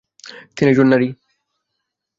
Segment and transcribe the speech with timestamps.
[0.57, 1.07] তিনি একজন নারী।